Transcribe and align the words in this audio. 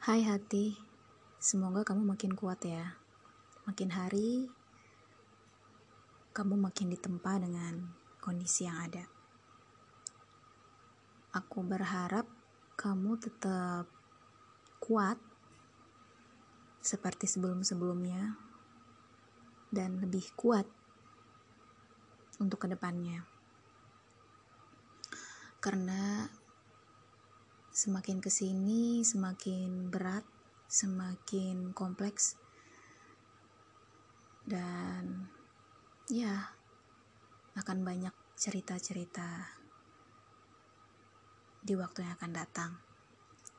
Hai 0.00 0.24
hati, 0.24 0.80
semoga 1.36 1.84
kamu 1.84 2.16
makin 2.16 2.32
kuat 2.32 2.64
ya. 2.64 2.96
Makin 3.68 3.92
hari, 3.92 4.48
kamu 6.32 6.56
makin 6.56 6.88
ditempa 6.88 7.36
dengan 7.36 7.84
kondisi 8.16 8.64
yang 8.64 8.80
ada. 8.80 9.04
Aku 11.36 11.60
berharap 11.60 12.24
kamu 12.80 13.20
tetap 13.20 13.92
kuat 14.80 15.20
seperti 16.80 17.28
sebelum-sebelumnya 17.28 18.40
dan 19.68 20.00
lebih 20.00 20.32
kuat 20.32 20.64
untuk 22.40 22.64
ke 22.64 22.72
depannya. 22.72 23.28
Karena 25.60 26.24
semakin 27.80 28.20
ke 28.20 28.28
sini 28.28 29.00
semakin 29.00 29.88
berat, 29.88 30.28
semakin 30.68 31.72
kompleks, 31.72 32.36
dan 34.44 35.32
ya 36.12 36.52
akan 37.56 37.80
banyak 37.80 38.12
cerita-cerita 38.36 39.56
di 41.64 41.72
waktu 41.72 42.04
yang 42.04 42.12
akan 42.20 42.32
datang. 42.36 42.72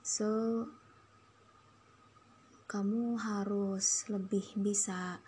So, 0.00 0.28
kamu 2.72 3.20
harus 3.20 4.08
lebih 4.08 4.56
bisa 4.56 5.20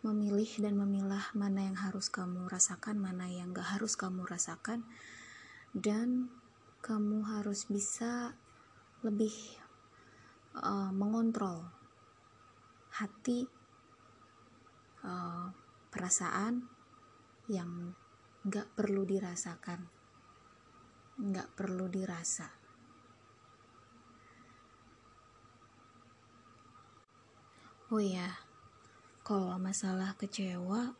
memilih 0.00 0.48
dan 0.62 0.78
memilah 0.78 1.34
mana 1.36 1.68
yang 1.68 1.76
harus 1.76 2.08
kamu 2.08 2.48
rasakan, 2.48 2.96
mana 2.96 3.28
yang 3.28 3.52
gak 3.52 3.76
harus 3.76 3.98
kamu 3.98 4.22
rasakan, 4.24 4.86
dan 5.74 6.30
kamu 6.86 7.26
harus 7.26 7.66
bisa 7.66 8.30
lebih 9.02 9.34
uh, 10.54 10.94
mengontrol 10.94 11.66
hati, 12.94 13.42
uh, 15.02 15.50
perasaan 15.90 16.62
yang 17.50 17.90
gak 18.46 18.70
perlu 18.78 19.02
dirasakan, 19.02 19.82
gak 21.18 21.50
perlu 21.58 21.90
dirasa. 21.90 22.54
Oh 27.90 27.98
ya, 27.98 28.30
kalau 29.26 29.58
masalah 29.58 30.14
kecewa 30.14 30.94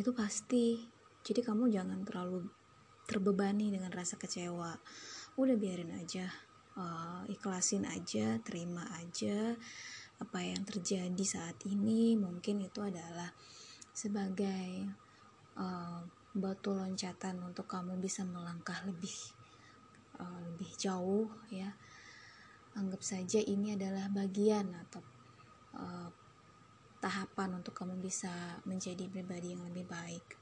itu 0.00 0.16
pasti 0.16 0.80
jadi 1.20 1.44
kamu 1.44 1.68
jangan 1.68 2.00
terlalu 2.08 2.48
terbebani 3.10 3.74
dengan 3.74 3.90
rasa 3.90 4.14
kecewa. 4.14 4.78
Udah 5.34 5.56
biarin 5.58 5.90
aja 5.98 6.30
uh, 6.78 7.26
ikhlasin 7.26 7.90
aja 7.90 8.38
terima 8.46 8.86
aja 9.02 9.58
apa 10.22 10.38
yang 10.38 10.62
terjadi 10.62 11.24
saat 11.26 11.58
ini. 11.66 12.14
Mungkin 12.14 12.62
itu 12.62 12.78
adalah 12.78 13.34
sebagai 13.90 14.86
uh, 15.58 16.00
batu 16.30 16.70
loncatan 16.70 17.42
untuk 17.42 17.66
kamu 17.66 17.98
bisa 17.98 18.22
melangkah 18.22 18.78
lebih 18.86 19.16
uh, 20.22 20.40
lebih 20.54 20.70
jauh 20.78 21.26
ya. 21.50 21.74
Anggap 22.78 23.02
saja 23.02 23.42
ini 23.42 23.74
adalah 23.74 24.06
bagian 24.06 24.70
atau 24.86 25.02
uh, 25.74 26.08
tahapan 27.02 27.58
untuk 27.58 27.74
kamu 27.74 27.98
bisa 27.98 28.62
menjadi 28.62 29.10
pribadi 29.10 29.56
yang 29.56 29.66
lebih 29.66 29.88
baik. 29.90 30.39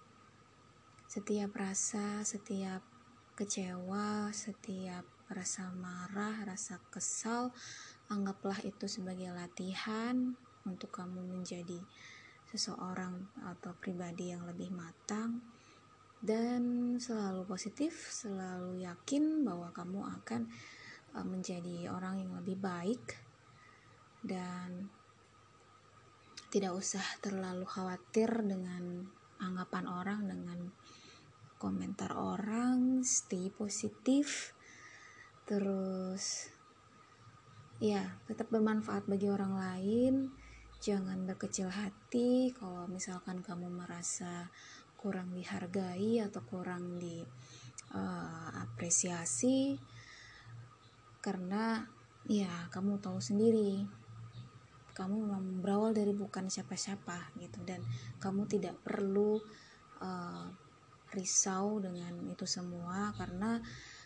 Setiap 1.09 1.57
rasa, 1.57 2.21
setiap 2.21 2.85
kecewa, 3.33 4.29
setiap 4.29 5.09
rasa 5.33 5.73
marah, 5.73 6.45
rasa 6.45 6.77
kesal, 6.93 7.49
anggaplah 8.13 8.61
itu 8.61 8.85
sebagai 8.85 9.33
latihan 9.33 10.37
untuk 10.69 10.93
kamu 10.93 11.25
menjadi 11.25 11.81
seseorang 12.53 13.25
atau 13.41 13.73
pribadi 13.81 14.37
yang 14.37 14.45
lebih 14.45 14.69
matang 14.69 15.41
dan 16.21 16.97
selalu 17.01 17.49
positif, 17.49 18.13
selalu 18.13 18.85
yakin 18.85 19.49
bahwa 19.49 19.73
kamu 19.73 20.05
akan 20.21 20.45
uh, 21.17 21.25
menjadi 21.25 21.89
orang 21.89 22.21
yang 22.21 22.37
lebih 22.37 22.61
baik 22.61 23.17
dan 24.21 24.93
tidak 26.53 26.77
usah 26.77 27.05
terlalu 27.25 27.65
khawatir 27.65 28.29
dengan 28.45 29.09
anggapan 29.39 29.85
orang 29.87 30.21
dengan 30.27 30.59
komentar 31.59 32.15
orang 32.15 33.03
stay 33.05 33.53
positif. 33.53 34.55
Terus 35.45 36.49
ya 37.79 38.19
tetap 38.31 38.51
bermanfaat 38.55 39.07
bagi 39.11 39.29
orang 39.29 39.59
lain. 39.59 40.31
Jangan 40.79 41.27
berkecil 41.27 41.75
hati 41.75 42.55
kalau 42.55 42.87
misalkan 42.87 43.43
kamu 43.43 43.67
merasa 43.67 44.47
kurang 44.95 45.35
dihargai 45.35 46.23
atau 46.23 46.39
kurang 46.47 47.03
diapresiasi 47.03 49.75
uh, 49.75 49.83
karena 51.19 51.83
ya 52.31 52.71
kamu 52.71 53.03
tahu 53.03 53.19
sendiri 53.19 53.91
kamu 54.99 55.15
memang 55.15 55.63
berawal 55.63 55.95
dari 55.95 56.11
bukan 56.11 56.51
siapa-siapa 56.51 57.39
gitu. 57.39 57.63
Dan 57.63 57.87
kamu 58.19 58.51
tidak 58.51 58.75
perlu 58.83 59.39
uh, 60.03 60.51
risau 61.13 61.81
dengan 61.81 62.13
itu 62.29 62.45
semua 62.45 63.15
karena 63.17 63.61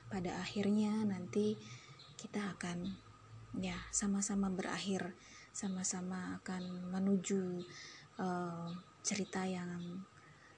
pada 0.06 0.38
akhirnya 0.38 1.02
nanti 1.02 1.58
kita 2.20 2.54
akan 2.54 2.86
ya 3.58 3.76
sama-sama 3.90 4.48
berakhir 4.48 5.12
sama-sama 5.52 6.41
akan 6.41 6.88
menuju 6.88 7.60
uh, 8.16 8.72
cerita 9.04 9.44
yang 9.44 10.00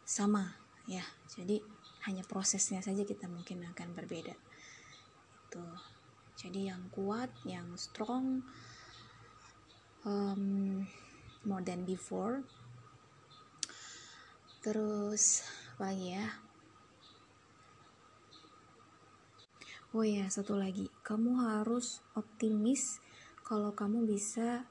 sama 0.06 0.54
ya. 0.86 1.02
Jadi 1.26 1.58
hanya 2.06 2.22
prosesnya 2.22 2.84
saja 2.84 3.02
kita 3.02 3.26
mungkin 3.26 3.66
akan 3.74 3.88
berbeda. 3.96 4.36
Itu. 5.50 5.66
Jadi 6.38 6.70
yang 6.70 6.90
kuat 6.94 7.30
yang 7.42 7.74
strong 7.74 8.44
um, 10.06 10.84
more 11.42 11.64
than 11.66 11.82
before. 11.82 12.46
Terus 14.62 15.44
lagi 15.80 16.14
ya. 16.14 16.26
Oh 19.94 20.06
ya 20.06 20.26
satu 20.30 20.54
lagi. 20.54 20.90
Kamu 21.02 21.42
harus 21.42 22.02
optimis 22.14 23.02
kalau 23.42 23.74
kamu 23.74 24.06
bisa 24.06 24.66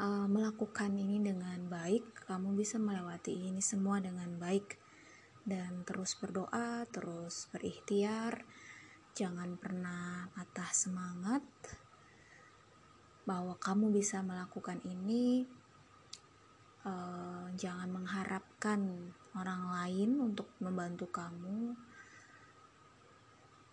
uh, 0.00 0.26
melakukan 0.28 0.92
ini 0.96 1.20
dengan 1.20 1.68
baik 1.68 2.26
kamu 2.26 2.58
bisa 2.58 2.76
melewati 2.82 3.32
ini 3.32 3.62
semua 3.62 4.02
dengan 4.02 4.32
baik. 4.40 4.76
Dan 5.46 5.86
terus 5.86 6.18
berdoa 6.18 6.82
terus 6.90 7.46
berikhtiar 7.54 8.42
jangan 9.14 9.56
pernah 9.56 10.26
patah 10.34 10.70
semangat 10.74 11.44
bahwa 13.24 13.56
kamu 13.56 13.94
bisa 13.94 14.20
melakukan 14.20 14.82
ini 14.84 15.46
uh, 16.86 17.46
jangan 17.58 17.90
mengharapkan 17.90 19.10
orang 19.36 19.68
lain 19.68 20.10
untuk 20.32 20.48
membantu 20.58 21.06
kamu. 21.12 21.76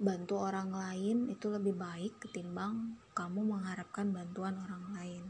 Bantu 0.04 0.36
orang 0.36 0.76
lain 0.76 1.32
itu 1.32 1.48
lebih 1.48 1.80
baik 1.80 2.20
ketimbang 2.20 3.00
kamu 3.16 3.48
mengharapkan 3.48 4.12
bantuan 4.12 4.60
orang 4.60 4.84
lain. 4.92 5.24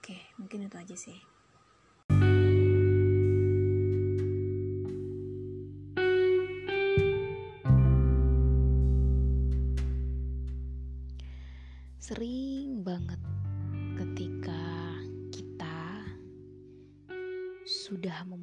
Oke 0.00 0.16
mungkin 0.40 0.64
itu 0.64 0.76
aja 0.80 0.96
sih. 0.96 1.20
Sering 12.00 12.82
banget 12.82 13.20
ketika 13.94 14.64
kita 15.30 15.78
sudah 17.62 18.24
memulai 18.24 18.39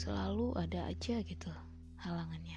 selalu 0.00 0.56
ada 0.56 0.88
aja 0.88 1.20
gitu 1.20 1.52
halangannya. 2.00 2.56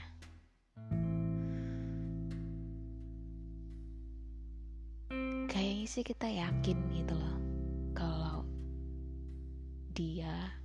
Kayaknya 5.52 5.88
sih 5.92 6.08
kita 6.08 6.32
yakin 6.32 6.78
gitu 6.96 7.12
loh 7.20 7.38
kalau 7.92 8.48
dia 9.92 10.56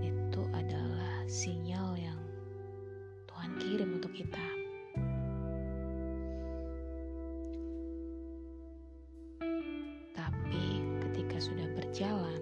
itu 0.00 0.42
adalah 0.56 1.20
sinyal 1.28 1.92
yang 2.00 2.20
Tuhan 3.28 3.52
kirim 3.60 4.00
untuk 4.00 4.16
kita. 4.16 4.46
Tapi 10.16 10.64
ketika 11.04 11.36
sudah 11.36 11.68
berjalan 11.76 12.41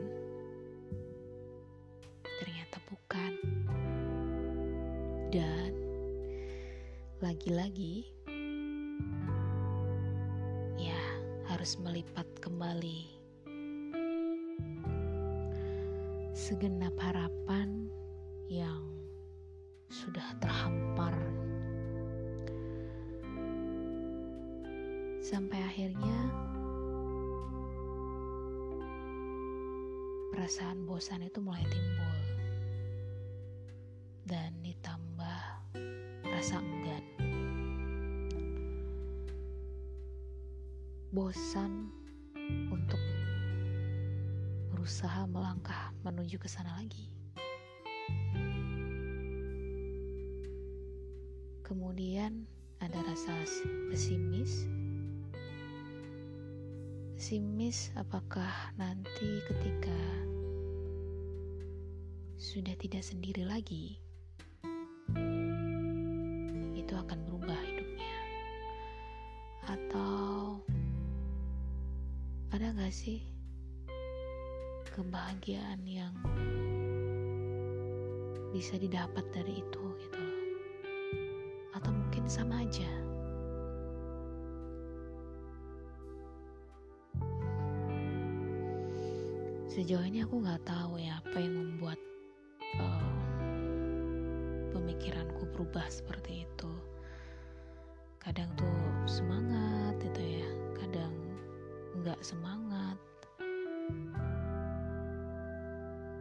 lagi-lagi, 7.81 8.05
ya 10.77 11.01
harus 11.49 11.81
melipat 11.81 12.29
kembali. 12.45 13.09
Segenap 16.37 16.93
harapan 17.01 17.89
yang 18.53 18.85
sudah 19.89 20.37
terhampar. 20.45 21.17
Sampai 25.25 25.65
akhirnya 25.65 26.21
perasaan 30.37 30.85
bosan 30.85 31.25
itu 31.25 31.41
mulai 31.41 31.65
timbul. 31.65 32.19
Dan 34.29 34.53
ditambah 34.61 35.00
bosan 41.11 41.91
untuk 42.71 43.03
berusaha 44.71 45.27
melangkah 45.27 45.91
menuju 46.07 46.39
ke 46.39 46.47
sana 46.47 46.79
lagi. 46.79 47.11
Kemudian 51.67 52.47
ada 52.79 52.99
rasa 53.03 53.35
pesimis. 53.91 54.71
Pesimis 57.19 57.91
apakah 57.99 58.71
nanti 58.79 59.43
ketika 59.51 59.99
sudah 62.39 62.75
tidak 62.79 63.03
sendiri 63.03 63.43
lagi 63.43 63.99
sih? 72.91 73.23
Kebahagiaan 74.91 75.79
yang 75.87 76.11
bisa 78.51 78.75
didapat 78.75 79.23
dari 79.31 79.63
itu 79.63 79.83
gitu 80.03 80.19
loh. 80.19 80.43
Atau 81.79 81.95
mungkin 81.95 82.27
sama 82.27 82.67
aja? 82.67 82.91
Sejauh 89.71 90.03
ini 90.03 90.27
aku 90.27 90.43
nggak 90.43 90.67
tahu 90.67 90.99
ya 90.99 91.23
apa 91.23 91.39
yang 91.39 91.55
membuat 91.55 91.99
uh, 92.83 93.07
pemikiranku 94.75 95.47
berubah 95.55 95.87
seperti 95.87 96.43
itu. 96.43 96.73
Kadang 98.19 98.51
tuh 98.59 98.75
semangat 99.07 99.95
gitu 100.03 100.43
ya. 100.43 100.49
Kadang 100.75 101.30
nggak 101.99 102.21
semangat. 102.23 102.95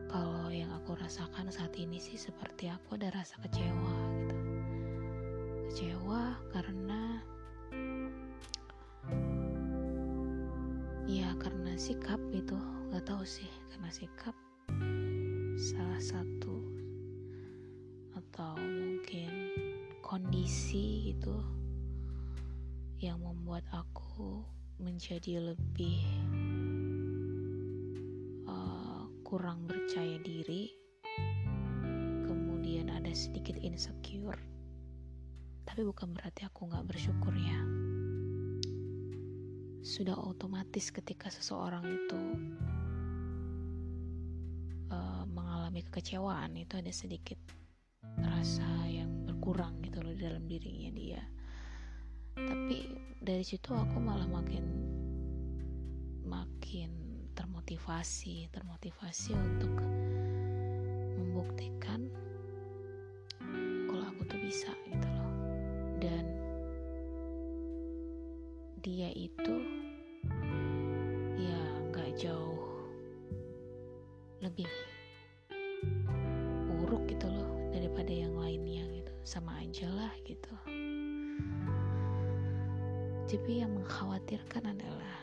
Kalau 0.10 0.50
yang 0.50 0.74
aku 0.74 0.98
rasakan 0.98 1.54
saat 1.54 1.78
ini 1.78 2.02
sih 2.02 2.18
seperti 2.18 2.66
aku 2.74 2.98
ada 2.98 3.14
rasa 3.14 3.38
kecewa 3.46 3.96
gitu. 4.26 4.38
Kecewa 5.70 6.34
karena 6.50 7.22
ya 11.06 11.30
karena 11.38 11.78
sikap 11.78 12.18
itu 12.34 12.58
nggak 12.90 13.06
tahu 13.06 13.22
sih. 13.22 13.50
Karena 13.70 13.90
sikap 13.94 14.36
salah 15.60 16.02
satu 16.02 16.58
atau 18.18 18.58
mungkin 18.58 19.30
kondisi 20.02 21.14
itu 21.14 21.38
yang 23.00 23.22
membuat 23.22 23.64
aku 23.72 24.42
menjadi 24.80 25.44
lebih 25.44 26.00
uh, 28.48 29.04
kurang 29.28 29.68
percaya 29.68 30.16
diri. 30.24 30.72
Kemudian 32.24 32.88
ada 32.88 33.12
sedikit 33.12 33.60
insecure. 33.60 34.40
Tapi 35.68 35.82
bukan 35.84 36.16
berarti 36.16 36.48
aku 36.48 36.72
nggak 36.72 36.88
bersyukur 36.88 37.36
ya. 37.36 37.60
Sudah 39.84 40.16
otomatis 40.16 40.92
ketika 40.96 41.28
seseorang 41.28 41.84
itu 41.84 42.22
uh, 44.96 45.24
mengalami 45.28 45.84
kekecewaan 45.84 46.56
itu 46.56 46.80
ada 46.80 46.92
sedikit 46.96 47.38
rasa 48.24 48.68
yang 48.88 49.28
berkurang 49.28 49.84
gitu 49.84 50.00
loh 50.00 50.16
di 50.16 50.24
dalam 50.24 50.44
dirinya 50.48 50.92
dia. 50.96 51.24
Tapi 52.40 52.99
dari 53.20 53.44
situ 53.44 53.76
aku 53.76 54.00
malah 54.00 54.28
makin 54.32 54.64
makin 56.24 56.92
termotivasi 57.36 58.48
termotivasi 58.52 59.36
untuk 59.36 59.76
membuktikan 61.20 62.08
kalau 63.92 64.06
aku 64.08 64.24
tuh 64.24 64.40
bisa 64.40 64.72
gitu 64.88 65.08
loh. 65.08 65.34
Dan 66.00 66.26
dia 68.80 69.12
itu 69.12 69.79
tapi 83.30 83.62
yang 83.62 83.78
mengkhawatirkan 83.78 84.74
adalah 84.74 85.18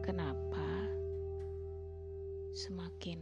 kenapa 0.00 0.88
semakin 2.56 3.20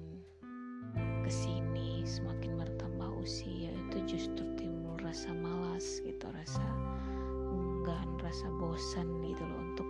ke 1.27 1.31
sini 1.35 2.07
semakin 2.07 2.55
bertambah 2.55 3.11
usia 3.19 3.75
itu 3.75 3.99
justru 4.07 4.47
timbul 4.55 4.95
rasa 5.03 5.35
malas 5.35 5.99
gitu 6.07 6.31
rasa 6.31 6.63
enggan 7.51 8.07
rasa 8.23 8.47
bosan 8.63 9.11
gitu 9.27 9.43
loh 9.43 9.61
untuk 9.75 9.89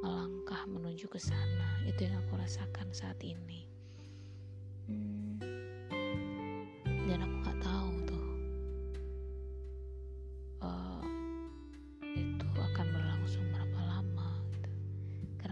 melangkah 0.00 0.62
menuju 0.70 1.10
ke 1.10 1.18
sana. 1.18 1.82
Itu 1.82 2.06
yang 2.06 2.22
aku 2.22 2.38
rasakan 2.38 2.94
saat 2.94 3.18
ini. 3.26 3.66
Hmm, 4.86 5.42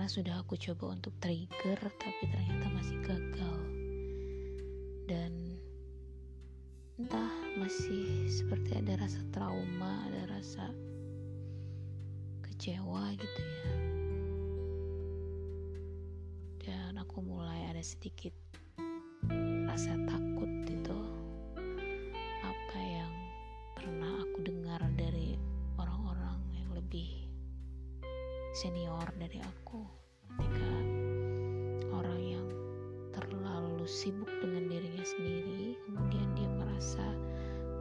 karena 0.05 0.21
sudah 0.21 0.37
aku 0.45 0.61
coba 0.61 1.01
untuk 1.01 1.17
trigger 1.17 1.81
tapi 1.81 2.29
ternyata 2.29 2.69
masih 2.77 3.01
gagal. 3.09 3.57
Dan 5.09 5.33
entah 7.01 7.33
masih 7.57 8.29
seperti 8.29 8.85
ada 8.85 9.01
rasa 9.01 9.25
trauma 9.33 10.05
ada 10.05 10.29
rasa 10.29 10.69
kecewa 12.45 13.17
gitu 13.17 13.41
ya. 13.49 13.73
Dan 16.69 17.01
aku 17.01 17.25
mulai 17.25 17.73
ada 17.73 17.81
sedikit 17.81 18.37
rasa 19.65 19.97
takut 20.05 20.64
senior 28.55 29.03
dari 29.19 29.43
aku 29.43 29.83
ketika 30.39 30.71
orang 31.91 32.23
yang 32.23 32.47
terlalu 33.11 33.83
sibuk 33.83 34.31
dengan 34.39 34.71
dirinya 34.71 35.03
sendiri 35.03 35.75
kemudian 35.83 36.31
dia 36.39 36.47
merasa 36.55 37.03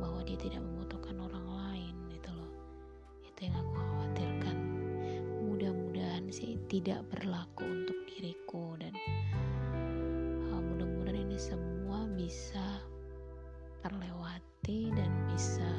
bahwa 0.01 0.25
dia 0.25 0.33
tidak 0.41 0.65
membutuhkan 0.65 1.21
orang 1.21 1.45
lain 1.45 1.95
itu 2.09 2.29
loh. 2.33 2.49
Itu 3.21 3.39
yang 3.45 3.53
aku 3.53 3.71
khawatirkan. 3.77 4.57
Mudah-mudahan 5.45 6.25
sih 6.33 6.57
tidak 6.65 7.05
berlaku 7.13 7.69
untuk 7.69 7.97
diriku 8.09 8.73
dan 8.81 8.97
uh, 10.49 10.57
mudah-mudahan 10.73 11.21
ini 11.21 11.37
semua 11.37 12.09
bisa 12.17 12.81
terlewati 13.85 14.89
dan 14.97 15.11
bisa 15.29 15.69